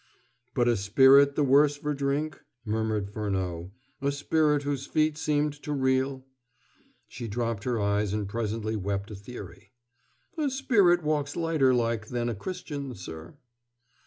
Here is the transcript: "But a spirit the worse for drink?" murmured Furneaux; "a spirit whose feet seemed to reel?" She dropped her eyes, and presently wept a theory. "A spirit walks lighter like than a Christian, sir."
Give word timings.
"But 0.55 0.67
a 0.67 0.75
spirit 0.77 1.35
the 1.35 1.43
worse 1.43 1.77
for 1.77 1.93
drink?" 1.93 2.41
murmured 2.65 3.11
Furneaux; 3.11 3.69
"a 4.01 4.11
spirit 4.11 4.63
whose 4.63 4.87
feet 4.87 5.15
seemed 5.15 5.53
to 5.61 5.71
reel?" 5.73 6.25
She 7.07 7.27
dropped 7.27 7.65
her 7.65 7.79
eyes, 7.79 8.11
and 8.11 8.27
presently 8.27 8.75
wept 8.75 9.11
a 9.11 9.15
theory. 9.15 9.73
"A 10.39 10.49
spirit 10.49 11.03
walks 11.03 11.35
lighter 11.35 11.71
like 11.71 12.07
than 12.07 12.29
a 12.29 12.35
Christian, 12.35 12.95
sir." 12.95 13.35